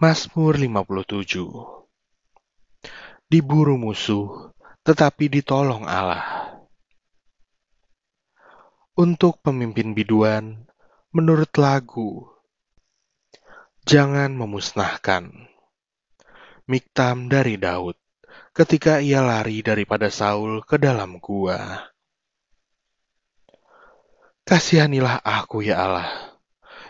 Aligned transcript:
Mazmur 0.00 0.56
57 0.56 1.28
Diburu 3.28 3.76
musuh, 3.76 4.48
tetapi 4.80 5.28
ditolong 5.28 5.84
Allah. 5.84 6.56
Untuk 8.96 9.44
pemimpin 9.44 9.92
biduan, 9.92 10.64
menurut 11.12 11.52
lagu, 11.60 12.32
Jangan 13.84 14.32
memusnahkan. 14.40 15.52
Miktam 16.64 17.28
dari 17.28 17.60
Daud, 17.60 18.00
ketika 18.56 19.04
ia 19.04 19.20
lari 19.20 19.60
daripada 19.60 20.08
Saul 20.08 20.64
ke 20.64 20.80
dalam 20.80 21.20
gua. 21.20 21.92
Kasihanilah 24.48 25.20
aku 25.20 25.60
ya 25.60 25.76
Allah, 25.76 26.08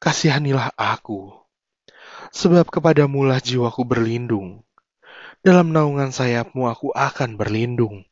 kasihanilah 0.00 0.72
aku, 0.72 1.43
sebab 2.34 2.66
kepadamulah 2.66 3.38
jiwaku 3.38 3.86
berlindung. 3.86 4.66
Dalam 5.44 5.70
naungan 5.70 6.10
sayapmu 6.10 6.66
aku 6.66 6.90
akan 6.90 7.38
berlindung, 7.38 8.02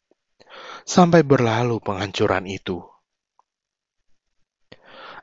sampai 0.86 1.26
berlalu 1.26 1.82
penghancuran 1.82 2.46
itu. 2.46 2.86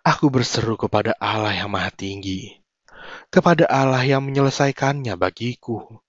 Aku 0.03 0.27
berseru 0.27 0.75
kepada 0.75 1.15
Allah 1.21 1.55
yang 1.55 1.71
maha 1.71 1.93
tinggi, 1.95 2.59
kepada 3.31 3.69
Allah 3.71 4.03
yang 4.03 4.25
menyelesaikannya 4.25 5.15
bagiku. 5.15 6.03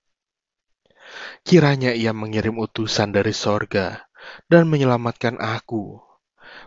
Kiranya 1.47 1.95
ia 1.95 2.15
mengirim 2.15 2.59
utusan 2.59 3.11
dari 3.11 3.35
sorga 3.35 4.09
dan 4.49 4.71
menyelamatkan 4.71 5.37
aku, 5.37 6.01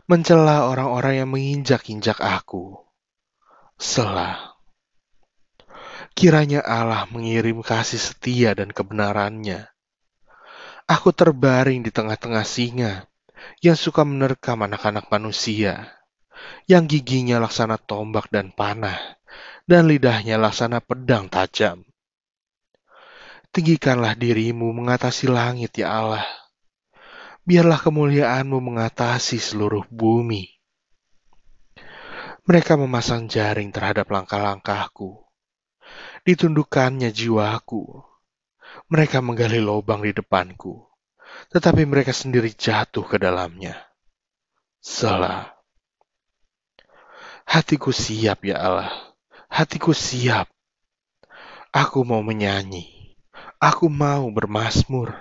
mencela 0.06 0.68
orang-orang 0.68 1.26
yang 1.26 1.30
menginjak-injak 1.32 2.20
aku. 2.22 2.80
Selah. 3.82 4.53
Kiranya 6.14 6.62
Allah 6.62 7.10
mengirim 7.10 7.66
kasih 7.66 7.98
setia 7.98 8.54
dan 8.54 8.70
kebenarannya. 8.70 9.66
Aku 10.86 11.10
terbaring 11.10 11.82
di 11.82 11.90
tengah-tengah 11.90 12.46
singa 12.46 13.10
yang 13.66 13.74
suka 13.74 14.06
menerkam 14.06 14.62
anak-anak 14.62 15.10
manusia, 15.10 15.90
yang 16.70 16.86
giginya 16.86 17.42
laksana 17.42 17.82
tombak 17.82 18.30
dan 18.30 18.54
panah, 18.54 19.18
dan 19.66 19.90
lidahnya 19.90 20.38
laksana 20.38 20.86
pedang 20.86 21.34
tajam. 21.34 21.82
Tinggikanlah 23.54 24.14
dirimu 24.14 24.70
mengatasi 24.70 25.30
langit, 25.30 25.78
ya 25.82 25.98
Allah. 25.98 26.26
Biarlah 27.42 27.82
kemuliaanmu 27.82 28.58
mengatasi 28.62 29.42
seluruh 29.42 29.86
bumi. 29.90 30.46
Mereka 32.46 32.78
memasang 32.78 33.26
jaring 33.26 33.74
terhadap 33.74 34.10
langkah-langkahku. 34.10 35.33
Ditundukkannya 36.24 37.12
jiwaku. 37.12 38.04
Mereka 38.90 39.20
menggali 39.20 39.60
lubang 39.60 40.02
di 40.02 40.16
depanku, 40.16 40.88
tetapi 41.54 41.86
mereka 41.86 42.16
sendiri 42.16 42.50
jatuh 42.50 43.06
ke 43.06 43.22
dalamnya. 43.22 43.76
Selah. 44.82 45.52
Hatiku 47.44 47.92
siap 47.92 48.48
ya 48.48 48.56
Allah 48.56 49.14
Hatiku 49.54 49.94
siap. 49.94 50.50
Aku 51.70 52.02
mau 52.02 52.26
menyanyi. 52.26 53.14
Aku 53.62 53.86
mau 53.86 54.26
bermasmur. 54.34 55.14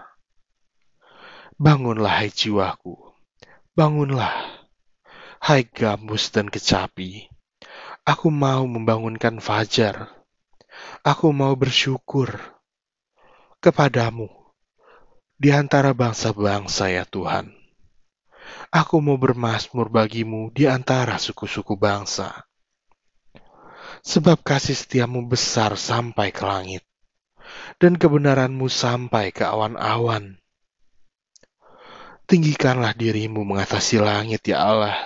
Bangunlah 1.61 2.25
hai 2.25 2.33
jiwaku. 2.33 2.97
Bangunlah. 3.77 4.33
Hai 5.37 5.69
gambus 5.69 6.33
dan 6.33 6.49
kecapi. 6.49 7.29
Aku 8.09 8.33
mau 8.33 8.65
membangunkan 8.65 9.37
fajar. 9.45 10.09
Aku 11.03 11.35
mau 11.35 11.59
bersyukur 11.59 12.39
kepadamu 13.59 14.31
di 15.35 15.51
antara 15.51 15.91
bangsa-bangsa 15.91 16.95
ya 16.95 17.03
Tuhan. 17.03 17.51
Aku 18.71 19.03
mau 19.03 19.19
bermasmur 19.19 19.91
bagimu 19.91 20.55
di 20.55 20.71
antara 20.71 21.19
suku-suku 21.19 21.75
bangsa 21.75 22.47
sebab 24.03 24.43
kasih 24.43 24.75
setiamu 24.75 25.27
besar 25.27 25.79
sampai 25.79 26.35
ke 26.35 26.43
langit, 26.43 26.83
dan 27.79 27.95
kebenaranmu 27.95 28.67
sampai 28.67 29.31
ke 29.31 29.47
awan-awan. 29.47 30.39
Tinggikanlah 32.27 32.95
dirimu 32.95 33.47
mengatasi 33.47 33.99
langit, 34.03 34.43
ya 34.47 34.63
Allah. 34.63 34.99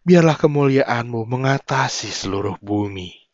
Biarlah 0.00 0.36
kemuliaanmu 0.38 1.28
mengatasi 1.28 2.08
seluruh 2.08 2.56
bumi. 2.62 3.25